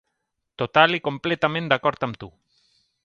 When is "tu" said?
2.25-2.31